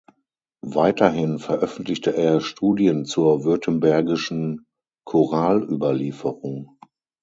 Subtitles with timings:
[0.65, 4.65] Weiterhin veröffentlichte er "Studien zur württembergischen
[5.05, 6.79] Choralüberlieferung"